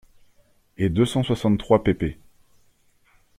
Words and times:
et 0.77 0.89
deux 0.89 1.05
cent 1.05 1.21
soixante-trois 1.21 1.83
pp. 1.83 2.17